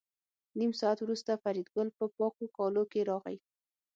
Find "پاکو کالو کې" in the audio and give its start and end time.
2.17-3.01